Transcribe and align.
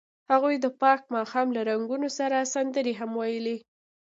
هغوی 0.31 0.55
د 0.59 0.65
پاک 0.81 1.01
ماښام 1.15 1.47
له 1.55 1.61
رنګونو 1.69 2.07
سره 2.19 2.49
سندرې 2.53 2.93
هم 2.99 3.11
ویلې. 3.19 3.57